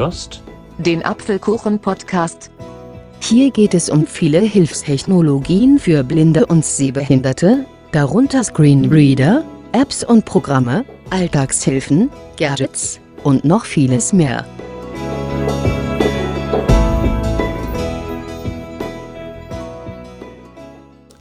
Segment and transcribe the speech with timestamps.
[0.00, 0.42] hörst
[0.78, 2.50] den Apfelkuchen-Podcast.
[3.20, 10.86] Hier geht es um viele Hilfstechnologien für Blinde und Sehbehinderte, darunter Screenreader, Apps und Programme,
[11.10, 12.08] Alltagshilfen,
[12.38, 14.46] Gadgets und noch vieles mehr.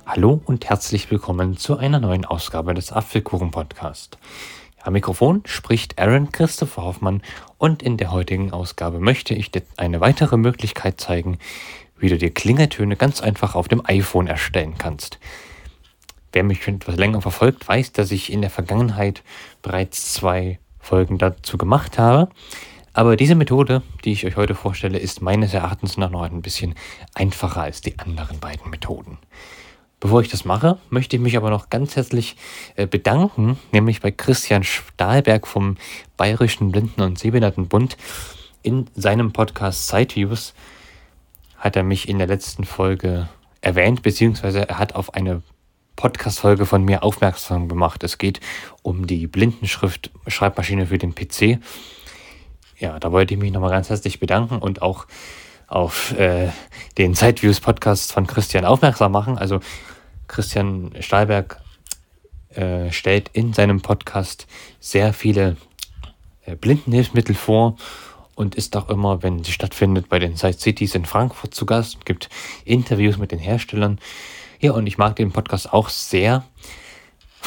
[0.06, 4.18] Hallo und herzlich willkommen zu einer neuen Ausgabe des Apfelkuchen Podcast.
[4.82, 7.22] Am Mikrofon spricht Aaron Christopher Hoffmann
[7.58, 11.38] und in der heutigen Ausgabe möchte ich dir eine weitere Möglichkeit zeigen,
[11.98, 15.20] wie du dir Klingeltöne ganz einfach auf dem iPhone erstellen kannst.
[16.32, 19.22] Wer mich schon etwas länger verfolgt, weiß, dass ich in der Vergangenheit
[19.62, 22.30] bereits zwei Folgen dazu gemacht habe.
[22.94, 26.76] Aber diese Methode, die ich euch heute vorstelle, ist meines Erachtens nach noch ein bisschen
[27.16, 29.18] einfacher als die anderen beiden Methoden.
[30.00, 32.38] Bevor ich das mache, möchte ich mich aber noch ganz herzlich
[32.76, 35.76] äh, bedanken, nämlich bei Christian Stahlberg vom
[36.16, 37.98] Bayerischen Blinden- und Sehbehindertenbund.
[38.62, 40.54] In seinem Podcast Sideviews
[41.58, 43.28] hat er mich in der letzten Folge
[43.60, 45.42] erwähnt, beziehungsweise er hat auf eine
[45.98, 48.02] Podcast-Folge von mir aufmerksam gemacht.
[48.06, 48.40] Es geht
[48.84, 51.60] um die Blindenschrift-Schreibmaschine für den PC.
[52.78, 55.08] Ja, da wollte ich mich nochmal ganz herzlich bedanken und auch
[55.70, 56.50] auf äh,
[56.98, 59.38] den Sideviews Podcast von Christian aufmerksam machen.
[59.38, 59.60] Also
[60.28, 61.62] Christian Stahlberg
[62.56, 64.48] äh, stellt in seinem Podcast
[64.80, 65.56] sehr viele
[66.46, 67.78] äh, Blindenhilfsmittel vor
[68.36, 71.96] und ist auch immer, wenn sie stattfindet, bei den Side Cities in Frankfurt zu Gast
[71.96, 72.30] und gibt
[72.66, 74.00] Interviews mit den Herstellern.
[74.60, 76.44] Ja, und ich mag den Podcast auch sehr.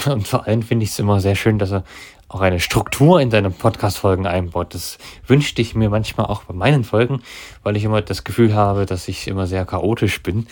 [0.06, 1.84] Und vor allem finde ich es immer sehr schön, dass er
[2.32, 4.74] auch eine Struktur in seine Podcast-Folgen einbaut.
[4.74, 7.22] Das wünschte ich mir manchmal auch bei meinen Folgen,
[7.62, 10.46] weil ich immer das Gefühl habe, dass ich immer sehr chaotisch bin.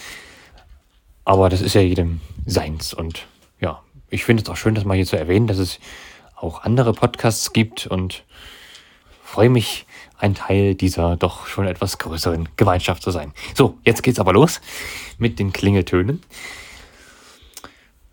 [1.25, 2.93] Aber das ist ja jedem seins.
[2.93, 3.27] Und
[3.61, 5.81] ja, ich finde es auch schön, das mal hier zu erwähnen, dass es
[6.37, 8.25] auch andere Podcasts gibt und
[9.23, 9.87] freue mich,
[10.19, 13.33] ein Teil dieser doch schon etwas größeren Gemeinschaft zu sein.
[13.55, 14.61] So, jetzt geht's aber los
[15.17, 16.21] mit den Klingeltönen.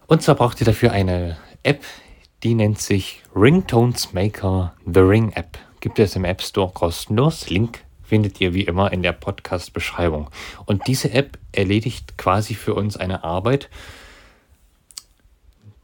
[0.06, 1.84] Und zwar braucht ihr dafür eine App,
[2.44, 5.58] die nennt sich Ringtones Maker The Ring App.
[5.80, 7.50] Gibt es im App Store kostenlos.
[7.50, 10.30] Link findet ihr wie immer in der Podcast-Beschreibung.
[10.66, 13.70] Und diese App erledigt quasi für uns eine Arbeit,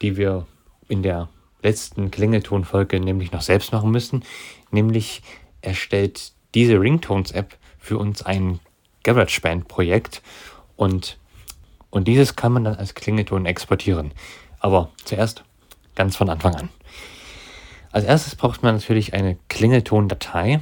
[0.02, 0.46] die wir
[0.88, 1.30] in der
[1.62, 4.24] letzten Klingeltonfolge nämlich noch selbst machen müssen.
[4.72, 5.22] Nämlich
[5.62, 8.60] erstellt diese Ringtones-App für uns ein
[9.04, 10.22] GarageBand-Projekt
[10.76, 11.18] und,
[11.90, 14.12] und dieses kann man dann als Klingelton exportieren.
[14.60, 15.44] Aber zuerst
[15.96, 16.70] ganz von Anfang an.
[17.92, 20.62] Als erstes braucht man natürlich eine Klingeltondatei,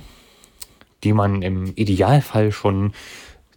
[1.03, 2.93] die man im Idealfall schon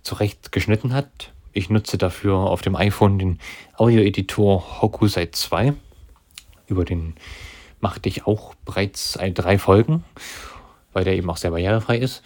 [0.03, 1.33] zurecht geschnitten hat.
[1.53, 3.39] Ich nutze dafür auf dem iPhone den
[3.77, 5.75] Audio-Editor Hokusai 2.
[6.67, 7.15] Über den
[7.81, 10.05] machte ich auch bereits drei Folgen,
[10.93, 12.23] weil der eben auch sehr barrierefrei ist.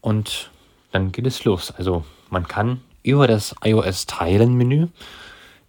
[0.00, 0.50] Und
[0.92, 1.70] dann geht es los.
[1.70, 4.88] Also man kann über das iOS Teilen Menü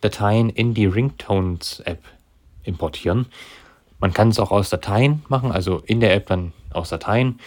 [0.02, 2.04] Dateien in die Ringtones App
[2.64, 3.28] importieren.
[4.00, 7.40] Man kann es auch aus Dateien machen, also in der App dann aus Dateien.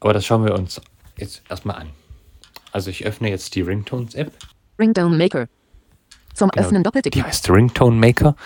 [0.00, 0.80] Aber das schauen wir uns
[1.16, 1.90] jetzt erstmal an.
[2.72, 4.32] Also ich öffne jetzt die Ringtones App.
[4.78, 5.46] Ringtone Maker.
[6.34, 7.22] Zum Genau, Öffnen Die Doppeltick.
[7.24, 8.36] heißt Ringtone Maker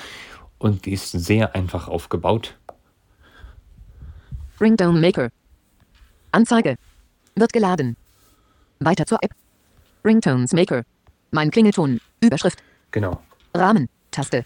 [0.59, 2.57] und die ist sehr einfach aufgebaut.
[4.61, 5.31] Ringtone Maker.
[6.33, 6.77] Anzeige.
[7.35, 7.97] Wird geladen.
[8.79, 9.33] Weiter zur App.
[10.05, 10.85] Ringtones Maker.
[11.33, 12.01] Mein Klingelton.
[12.21, 12.63] Überschrift.
[12.91, 13.21] Genau.
[13.55, 13.89] Rahmen.
[14.11, 14.45] Taste.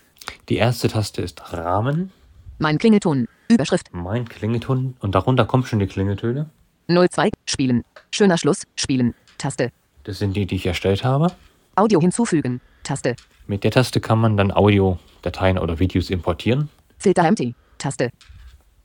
[0.49, 2.13] Die erste Taste ist Rahmen,
[2.59, 3.29] Mein Klingelton.
[3.49, 3.89] Überschrift.
[3.93, 6.49] mein Klingelton und darunter kommen schon die Klingeltöne.
[6.89, 7.31] 02.
[7.47, 7.85] Spielen.
[8.11, 8.63] Schöner Schluss.
[8.77, 9.15] Spielen.
[9.39, 9.71] Taste.
[10.05, 11.33] Das sind die, die ich erstellt habe.
[11.77, 12.61] Audio hinzufügen.
[12.83, 13.17] Taste.
[13.47, 16.69] Mit der Taste kann man dann Audiodateien oder Videos importieren.
[16.99, 17.55] Filter empty.
[17.79, 18.11] Taste.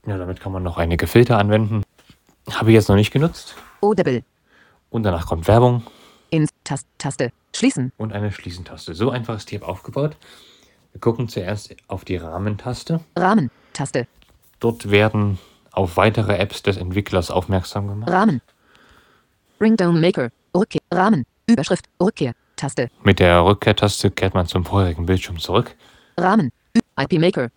[0.06, 1.84] Ja, damit kann man noch einige Filter anwenden.
[2.52, 3.56] Habe ich jetzt noch nicht genutzt.
[3.82, 4.24] Audible.
[4.90, 5.84] Und danach kommt Werbung
[6.32, 6.50] Ins.
[6.64, 7.32] Tast Taste.
[7.56, 7.92] Schließen.
[7.98, 8.94] und eine Schließen-Taste.
[8.94, 10.16] So einfach ist die App aufgebaut.
[10.92, 13.02] Wir gucken zuerst auf die Rahmentaste.
[13.18, 13.52] Rahmen.
[13.74, 14.08] Taste.
[14.59, 15.40] Dort werden
[15.72, 18.09] auf weitere Apps des Entwicklers aufmerksam gemacht.
[18.09, 18.41] Rahmen.
[19.62, 20.30] Ringtone Maker.
[20.56, 20.82] Rückkehr.
[20.91, 21.26] Rahmen.
[21.47, 21.86] Überschrift.
[22.02, 22.34] Rückkehr.
[22.56, 22.90] Taste.
[23.03, 25.76] Mit der Rückkehrtaste kehrt man zum vorherigen Bildschirm zurück.
[26.18, 26.52] Rahmen.
[27.00, 27.50] IP Maker.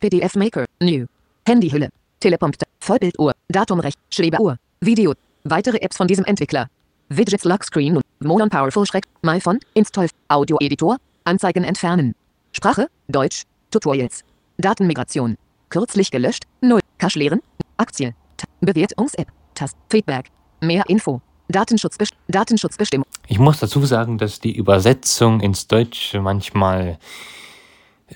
[0.00, 0.64] PDF Maker.
[0.80, 1.06] New.
[1.46, 1.90] Handyhülle.
[2.20, 2.66] Teleprompter.
[2.80, 3.32] Vollbilduhr.
[3.48, 3.98] Datumrecht.
[4.10, 4.56] Schwebeuhr.
[4.80, 5.14] Video.
[5.44, 6.66] Weitere Apps von diesem Entwickler.
[7.08, 8.00] Widgets Lockscreen.
[8.20, 9.04] Molon Powerful Schreck.
[9.22, 9.64] MyFont.
[9.74, 10.08] Install.
[10.28, 10.96] Audio Editor.
[11.24, 12.14] Anzeigen entfernen.
[12.52, 12.88] Sprache.
[13.08, 13.44] Deutsch.
[13.70, 14.24] Tutorials.
[14.58, 15.36] Datenmigration.
[15.70, 16.44] Kürzlich gelöscht.
[16.60, 16.80] 0.
[16.98, 17.40] Cache leeren.
[17.76, 18.14] Aktie.
[18.60, 19.28] Bewertungs-App.
[19.54, 19.76] Tast.
[19.90, 20.30] Feedback.
[20.60, 21.20] Mehr Info.
[21.48, 23.06] Datenschutzbest Datenschutzbestimmung.
[23.26, 26.98] Ich muss dazu sagen, dass die Übersetzung ins Deutsche manchmal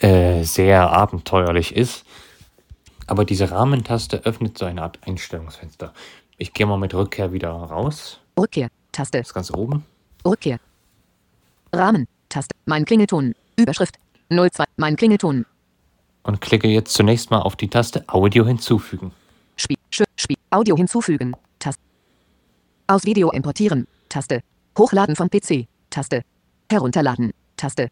[0.01, 2.05] äh, sehr abenteuerlich ist.
[3.07, 5.93] Aber diese Rahmentaste öffnet so eine Art Einstellungsfenster.
[6.39, 8.21] Ich gehe mal mit Rückkehr wieder raus.
[8.39, 8.69] Rückkehr.
[8.93, 9.19] Taste.
[9.19, 9.85] Das ganz oben.
[10.25, 10.59] Rückkehr.
[11.73, 12.07] Rahmen.
[12.29, 12.55] Taste.
[12.65, 13.35] Mein Klingelton.
[13.57, 13.97] Überschrift.
[14.31, 14.65] 02.
[14.77, 15.47] Mein Klingelton.
[16.23, 19.13] Und klicke jetzt zunächst mal auf die Taste Audio hinzufügen.
[19.57, 19.77] Spiel.
[19.93, 20.37] Sch Spiel.
[20.51, 21.35] Audio hinzufügen.
[21.59, 21.81] Taste.
[22.89, 23.87] Aus Video importieren.
[24.09, 24.41] Taste.
[24.77, 25.67] Hochladen vom PC.
[25.91, 26.23] Taste.
[26.71, 27.33] Herunterladen.
[27.57, 27.89] Taste.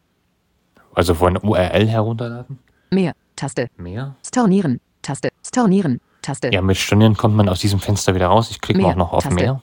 [0.94, 2.58] Also von URL herunterladen.
[2.90, 3.14] Mehr.
[3.36, 3.68] Taste.
[3.76, 4.16] Mehr.
[4.26, 4.80] Stornieren.
[5.02, 5.30] Taste.
[5.46, 6.00] Stornieren.
[6.22, 6.50] Taste.
[6.52, 8.50] Ja, mit Stornieren kommt man aus diesem Fenster wieder raus.
[8.50, 8.90] Ich klicke Mehr.
[8.90, 9.34] auch noch auf Taste.
[9.34, 9.62] mehr.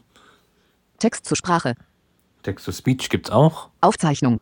[1.00, 1.75] Text zur Sprache.
[2.44, 3.69] Text-to-Speech gibt's auch.
[3.81, 4.39] Aufzeichnung.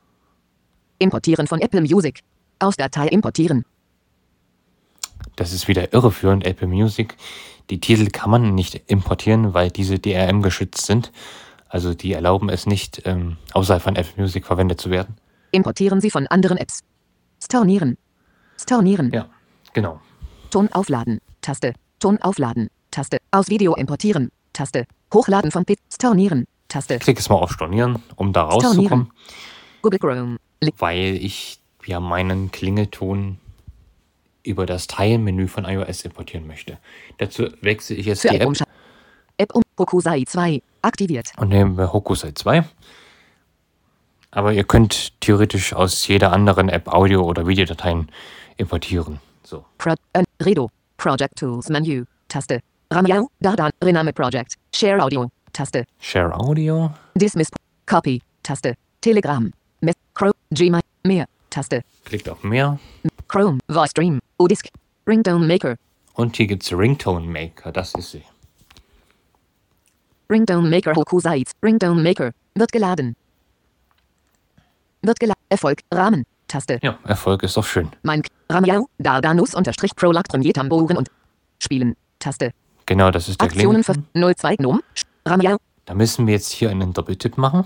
[0.99, 2.19] Importieren von Apple Music.
[2.59, 3.65] Aus Datei importieren.
[5.37, 7.15] Das ist wieder irreführend, Apple Music.
[7.69, 11.11] Die Titel kann man nicht importieren, weil diese DRM geschützt sind.
[11.69, 15.15] Also die erlauben es nicht, ähm, außerhalb von Apple Music verwendet zu werden.
[15.51, 16.81] Importieren Sie von anderen Apps.
[17.41, 17.97] Stornieren.
[18.57, 19.11] Stornieren.
[19.13, 19.29] Ja,
[19.73, 20.01] genau.
[20.49, 21.19] Ton aufladen.
[21.41, 21.73] Taste.
[21.99, 22.69] Ton aufladen.
[22.91, 23.19] Taste.
[23.31, 24.31] Aus Video importieren.
[24.51, 24.85] Taste.
[25.13, 25.77] Hochladen vom PC.
[25.93, 26.45] Stornieren.
[26.67, 26.99] Taste.
[26.99, 29.11] Klicke jetzt mal auf Stornieren, um da rauszukommen,
[29.81, 30.37] Google Chrome.
[30.77, 33.39] Weil ich ja meinen Klingelton
[34.43, 36.77] über das Teilenmenü von iOS importieren möchte.
[37.17, 38.53] Dazu wechsle ich jetzt Für die App
[39.37, 40.61] App um Hokusai 2.
[40.81, 41.31] Aktiviert.
[41.37, 42.63] und nehme Hokusai 2.
[44.31, 48.09] Aber ihr könnt theoretisch aus jeder anderen App Audio- oder Videodateien
[48.57, 49.19] importieren.
[49.43, 49.65] So.
[49.77, 50.69] Pro äh, Redo.
[50.97, 52.05] Project Tools Menü.
[52.27, 52.59] Taste.
[52.91, 53.29] Ramiao.
[53.39, 53.71] Dardan.
[53.83, 54.55] Rename Project.
[54.75, 55.29] Share Audio.
[55.53, 55.85] Taste.
[55.99, 56.93] Share Audio.
[57.15, 57.49] Dismiss.
[57.85, 58.21] Copy.
[58.43, 58.75] Taste.
[59.01, 59.51] Telegram.
[59.81, 59.95] Mess.
[60.13, 60.38] Chrome.
[60.51, 60.81] Gmail.
[61.03, 61.25] Mehr.
[61.49, 61.83] Taste.
[62.05, 62.79] Klickt auf mehr.
[63.27, 63.59] Chrome.
[63.67, 64.19] Voice Stream.
[64.37, 64.67] Odisk.
[65.07, 65.75] Ringtone Maker.
[66.13, 67.71] Und hier gibt es Ringtone Maker.
[67.71, 68.23] Das ist sie.
[70.29, 71.43] Ringtone Maker Hokusai.
[71.63, 72.31] Ringtone Maker.
[72.55, 73.15] Wird geladen.
[75.01, 75.41] Wird geladen.
[75.49, 75.81] Erfolg.
[75.93, 76.25] Rahmen.
[76.47, 76.79] Taste.
[76.81, 77.89] Ja, Erfolg ist doch schön.
[78.01, 78.89] Mein Ramiao.
[78.97, 81.09] Dardanus unterstrich Prolog Premier Tamboren und
[81.59, 81.95] Spielen.
[82.17, 82.51] Taste.
[82.87, 84.33] Genau, das ist der Aktionen für Klingelton.
[84.35, 84.79] 02 Gnome.
[85.25, 85.57] Ramiao.
[85.85, 87.65] Da müssen wir jetzt hier einen Doppeltipp machen.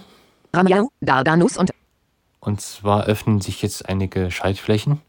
[0.53, 0.91] Ramiao.
[0.99, 1.71] Dardanus und
[2.43, 4.99] Und zwar öffnen sich jetzt einige Schaltflächen.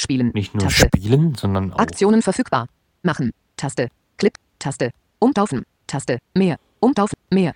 [0.00, 0.30] Spielen.
[0.34, 0.86] Nicht nur Taste.
[0.86, 2.68] spielen, sondern auch Aktionen verfügbar.
[3.02, 3.32] Machen.
[3.56, 3.88] Taste.
[4.18, 4.32] Clip.
[4.60, 4.92] Taste.
[5.18, 5.64] Umtaufen.
[5.88, 6.18] Taste.
[6.32, 6.58] Mehr.
[6.78, 7.16] Umtaufen.
[7.30, 7.54] Mehr.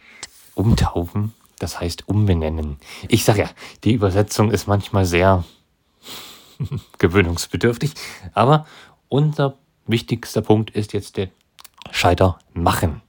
[0.57, 1.33] umtaufen.
[1.61, 2.79] Das heißt umbenennen.
[3.07, 3.49] Ich sag ja,
[3.85, 5.45] die Übersetzung ist manchmal sehr
[6.99, 7.95] gewöhnungsbedürftig.
[8.33, 8.67] Aber
[9.09, 9.57] unser
[9.87, 11.29] wichtigster Punkt ist jetzt der
[11.93, 13.01] Scheiter machen.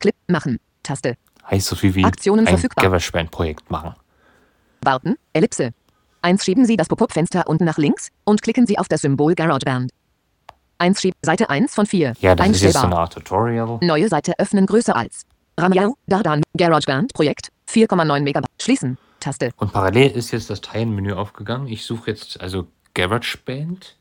[0.00, 0.14] Clip.
[0.28, 0.60] Machen.
[0.82, 1.18] Taste.
[1.50, 2.84] Heißt so viel wie Aktionen ein verfügbar.
[2.86, 3.94] GarageBand-Projekt machen.
[4.82, 5.16] Warten.
[5.32, 5.70] Ellipse.
[6.22, 9.90] 1 schieben Sie das Pop-up-Fenster unten nach links und klicken Sie auf das Symbol GarageBand.
[10.78, 12.14] 1 schieb Seite 1 von 4.
[12.20, 13.78] Ja, das ist jetzt so eine Art Tutorial.
[13.80, 15.22] Neue Seite öffnen größer als.
[15.58, 18.50] Ramiao, Dardan, GarageBand, Projekt, 4,9 Megabyte.
[18.60, 18.98] Schließen.
[19.20, 19.50] Taste.
[19.56, 21.66] Und parallel ist jetzt das Teilenmenü aufgegangen.
[21.68, 23.96] Ich suche jetzt also GarageBand,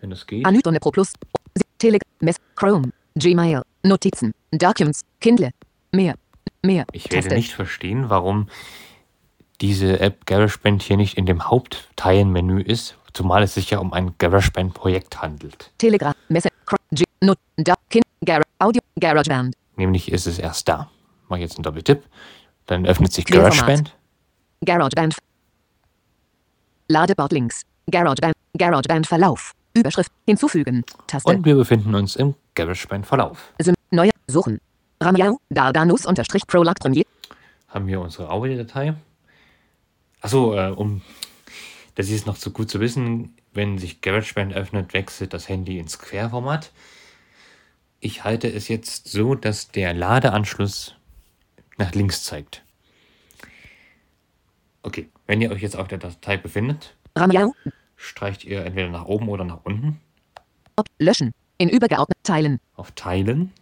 [0.00, 0.44] wenn das geht.
[0.44, 1.12] Anütone Pro Plus.
[1.78, 5.50] Telegram, Mess, Chrome, Gmail, Notizen, Documents, Kindle.
[5.92, 6.14] Mehr.
[6.62, 6.86] Mehr.
[6.92, 7.34] Ich werde Taste.
[7.34, 8.48] nicht verstehen, warum
[9.64, 14.14] diese App GarageBand hier nicht in dem Hauptteilenmenü ist, zumal es sich ja um ein
[14.18, 15.70] GarageBand-Projekt handelt.
[15.78, 16.50] Telegram, Messe,
[17.22, 19.54] Not, Da, Kind, Gar, Audio, GarageBand.
[19.76, 20.90] Nämlich ist es erst da.
[21.28, 22.02] Mach jetzt einen Doppeltipp.
[22.66, 23.24] Dann öffnet sich.
[23.24, 23.96] GarageBand.
[24.62, 25.16] GarageBand.
[26.88, 27.62] Ladebord links.
[27.90, 28.34] GarageBand.
[28.58, 29.52] GarageBand Verlauf.
[29.72, 30.12] Überschrift.
[30.26, 30.84] Hinzufügen.
[31.06, 31.30] Taste.
[31.30, 33.54] Und wir befinden uns im GarageBand-Verlauf.
[33.62, 34.10] Sym Neue.
[34.26, 34.60] Suchen.
[35.00, 35.38] Ramiao.
[35.48, 37.04] Dardanus unterstrich Premier.
[37.68, 38.94] Haben wir unsere Audiodatei.
[40.24, 41.02] Achso, äh, um
[41.96, 45.98] das ist noch zu gut zu wissen, wenn sich GarageBand öffnet, wechselt das Handy ins
[45.98, 46.72] Querformat.
[48.00, 50.94] Ich halte es jetzt so, dass der Ladeanschluss
[51.76, 52.62] nach links zeigt.
[54.82, 56.96] Okay, wenn ihr euch jetzt auf der Datei befindet,
[57.96, 60.00] streicht ihr entweder nach oben oder nach unten
[60.76, 60.86] Ob.
[60.98, 61.34] Löschen.
[61.58, 62.60] In übergeordnet Teilen.
[62.76, 63.52] auf Teilen.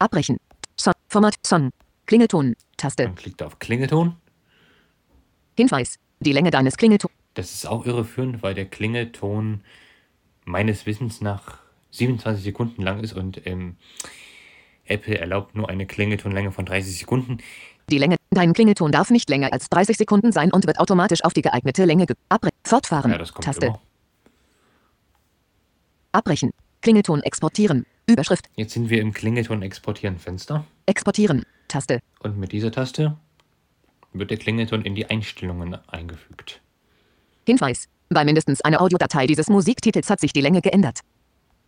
[0.00, 0.38] Abbrechen.
[0.76, 0.94] Song.
[1.08, 1.36] Format.
[1.46, 1.70] Song.
[2.06, 2.56] Klingelton.
[2.76, 3.04] Taste.
[3.04, 4.16] Dann klickt auf Klingelton.
[5.60, 5.98] Hinweis.
[6.20, 7.12] Die Länge deines Klingeltons.
[7.34, 9.62] Das ist auch irreführend, weil der Klingelton
[10.44, 11.58] meines Wissens nach
[11.92, 13.76] 27 Sekunden lang ist und ähm,
[14.84, 17.38] Apple erlaubt nur eine Klingeltonlänge von 30 Sekunden.
[17.88, 18.16] Die Länge.
[18.30, 21.84] Dein Klingelton darf nicht länger als 30 Sekunden sein und wird automatisch auf die geeignete
[21.84, 22.16] Länge ge.
[22.64, 23.10] Fortfahren.
[23.10, 23.66] Ja, das kommt Taste.
[23.66, 23.80] immer.
[26.12, 26.52] Abbrechen.
[26.80, 27.86] Klingelton exportieren.
[28.06, 28.46] Überschrift.
[28.56, 31.44] Jetzt sind wir im Klingelton exportieren Fenster Exportieren.
[31.68, 32.00] Taste.
[32.20, 33.16] und mit dieser Taste
[34.12, 36.60] wird der Klingelton in die Einstellungen eingefügt.
[37.46, 37.88] Hinweis.
[38.08, 41.00] Bei mindestens einer Audiodatei dieses Musiktitels hat sich die Länge geändert.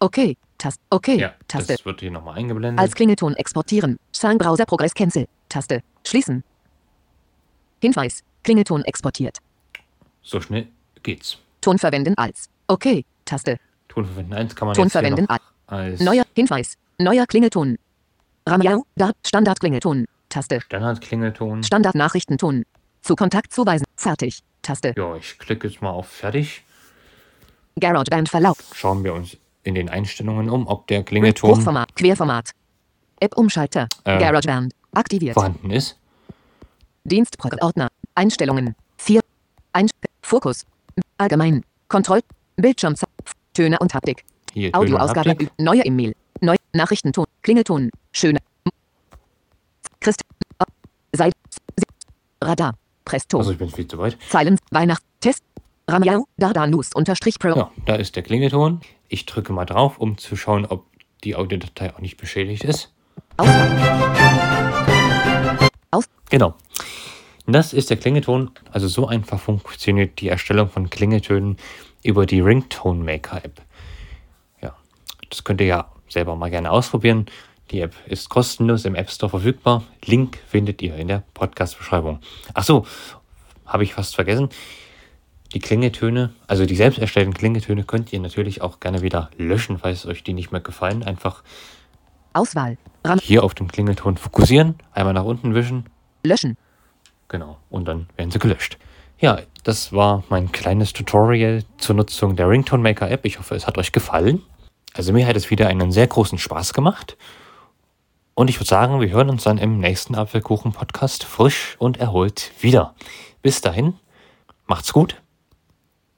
[0.00, 0.36] Okay.
[0.58, 0.80] Taste.
[0.90, 1.18] Okay.
[1.18, 1.74] Ja, Taste.
[1.74, 2.80] das wird hier nochmal eingeblendet.
[2.80, 3.98] Als Klingelton exportieren.
[4.12, 5.28] Soundbrowser Progress Cancel.
[5.48, 5.82] Taste.
[6.04, 6.42] Schließen.
[7.80, 8.24] Hinweis.
[8.42, 9.38] Klingelton exportiert.
[10.22, 10.66] so schnell
[11.04, 11.38] geht's.
[11.60, 12.48] Ton verwenden als.
[12.66, 13.04] Okay.
[13.24, 13.58] Taste.
[13.88, 15.42] Ton verwenden 1 kann man Ton jetzt verwenden als.
[15.66, 16.76] als Neuer Hinweis.
[16.98, 17.78] Neuer Klingelton.
[18.48, 20.06] Ramiau, da, Standard-Klingelton.
[20.32, 20.60] Taste.
[20.62, 21.62] Standardklingelton.
[21.62, 22.64] Standard-Nachrichtenton.
[23.02, 23.84] Zu Kontakt zuweisen.
[23.96, 24.40] Fertig.
[24.62, 24.94] Taste.
[24.96, 26.64] Ja, ich klicke jetzt mal auf Fertig.
[27.78, 28.56] GarageBand Verlauf.
[28.74, 31.94] Schauen wir uns in den Einstellungen um, ob der Klingelton Hochformat.
[31.96, 32.50] Querformat.
[33.20, 33.88] App-Umschalter.
[34.04, 34.18] Äh.
[34.18, 34.72] GarageBand.
[34.94, 35.34] Aktiviert.
[35.34, 35.98] vorhanden ist.
[37.04, 37.88] Dienstordner.
[38.14, 38.74] Einstellungen.
[38.98, 39.20] 4.
[39.74, 39.88] Ein
[40.22, 40.64] Fokus.
[41.18, 41.62] Allgemein.
[41.88, 42.20] Kontroll.
[42.56, 42.94] Bildschirm.
[43.52, 44.24] Töne und Haptik.
[44.54, 45.36] Hier Audioausgabe.
[45.58, 46.14] Neue E-Mail.
[46.40, 46.56] Neu.
[46.72, 47.26] Nachrichtenton.
[47.42, 47.90] Klingelton.
[48.12, 48.38] Schöne.
[51.14, 51.32] Seid.
[52.42, 52.74] Radar.
[53.04, 53.38] Presto.
[53.38, 54.16] Also ich bin viel zu weit.
[54.28, 54.58] Zeilen.
[54.70, 55.02] Weihnacht.
[55.20, 55.42] Test.
[55.88, 56.26] Ramiau.
[56.36, 56.90] Dardanus.
[56.94, 57.50] Unterstrich Pro.
[57.50, 58.80] Ja, da ist der Klingelton.
[59.08, 60.86] Ich drücke mal drauf, um zu schauen, ob
[61.24, 62.92] die Audiodatei auch nicht beschädigt ist.
[63.36, 63.70] Auswahl.
[65.90, 66.04] Aus.
[66.30, 66.54] Genau.
[67.46, 68.50] Das ist der Klingelton.
[68.70, 71.56] Also so einfach funktioniert die Erstellung von Klingeltönen
[72.02, 73.60] über die Ringtone Maker App.
[74.62, 74.74] Ja,
[75.28, 77.26] das könnt ihr ja selber mal gerne ausprobieren.
[77.72, 79.82] Die App ist kostenlos im App Store verfügbar.
[80.04, 82.20] Link findet ihr in der Podcast-Beschreibung.
[82.52, 82.84] Ach so,
[83.64, 84.50] habe ich fast vergessen.
[85.54, 90.04] Die Klingeltöne, also die selbst erstellten Klingeltöne, könnt ihr natürlich auch gerne wieder löschen, falls
[90.04, 91.02] euch die nicht mehr gefallen.
[91.02, 91.42] Einfach
[92.34, 92.76] Auswahl.
[93.04, 93.18] Ram.
[93.18, 95.86] hier auf den Klingelton fokussieren, einmal nach unten wischen
[96.24, 96.58] Löschen.
[97.28, 98.76] Genau, und dann werden sie gelöscht.
[99.18, 103.24] Ja, das war mein kleines Tutorial zur Nutzung der Ringtone Maker App.
[103.24, 104.42] Ich hoffe, es hat euch gefallen.
[104.94, 107.16] Also mir hat es wieder einen sehr großen Spaß gemacht.
[108.42, 112.96] Und ich würde sagen, wir hören uns dann im nächsten Apfelkuchen-Podcast frisch und erholt wieder.
[113.40, 113.94] Bis dahin,
[114.66, 115.22] macht's gut.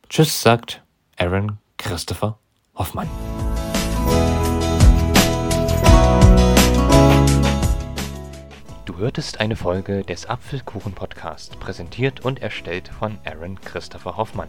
[0.08, 0.82] Tschüss, sagt
[1.18, 2.38] Aaron Christopher
[2.76, 3.10] Hoffmann.
[8.86, 14.48] Du hörtest eine Folge des Apfelkuchen-Podcast, präsentiert und erstellt von Aaron Christopher Hoffmann.